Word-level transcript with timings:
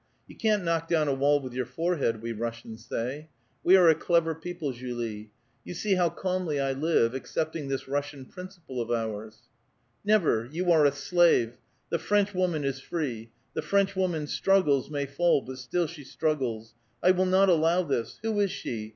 'You 0.27 0.35
can't 0.35 0.63
knock 0.63 0.87
down 0.87 1.07
a 1.07 1.13
wall 1.13 1.39
with 1.39 1.53
your 1.53 1.67
forehead,' 1.67 2.23
we 2.23 2.31
Russians 2.31 2.87
say. 2.87 3.29
We 3.63 3.77
are 3.77 3.87
a 3.87 3.93
clever 3.93 4.33
people, 4.33 4.71
Julie. 4.71 5.29
You 5.63 5.75
see 5.75 5.93
how 5.93 6.09
calmly 6.09 6.59
I 6.59 6.71
live, 6.71 7.13
accepting 7.13 7.67
this 7.67 7.87
Russian 7.87 8.25
•principle 8.25 8.81
of 8.81 8.89
ours."" 8.89 9.41
Never! 10.13 10.49
You 10.51 10.71
are 10.71 10.85
a 10.87 10.91
slave! 10.91 11.57
The 11.91 11.99
French 11.99 12.33
woman 12.33 12.63
is 12.63 12.79
free. 12.79 13.29
The 13.53 13.61
French 13.61 13.95
woman 13.95 14.25
struggles, 14.25 14.89
may 14.89 15.05
fall, 15.05 15.43
but 15.43 15.59
still 15.59 15.85
she 15.85 16.03
struggles. 16.03 16.73
I 17.03 17.11
will 17.11 17.27
not 17.27 17.47
allow 17.47 17.83
this. 17.83 18.17
Who 18.23 18.39
is 18.39 18.49
she? 18.49 18.89